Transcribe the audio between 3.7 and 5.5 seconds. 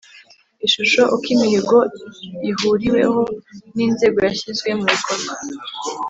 n inzego yashyizwe mu bikorwa